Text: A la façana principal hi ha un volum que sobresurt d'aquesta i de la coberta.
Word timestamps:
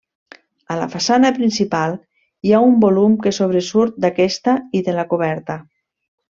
A 0.75 0.77
la 0.79 0.87
façana 0.93 1.31
principal 1.35 1.93
hi 2.49 2.55
ha 2.55 2.63
un 2.69 2.75
volum 2.87 3.19
que 3.27 3.35
sobresurt 3.41 4.03
d'aquesta 4.07 4.59
i 4.81 4.85
de 4.91 4.99
la 5.01 5.09
coberta. 5.15 5.63